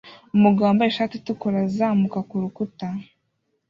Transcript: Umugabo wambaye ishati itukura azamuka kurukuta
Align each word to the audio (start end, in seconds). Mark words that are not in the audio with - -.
Umugabo 0.35 0.65
wambaye 0.67 0.89
ishati 0.91 1.13
itukura 1.17 1.57
azamuka 1.67 2.19
kurukuta 2.29 2.87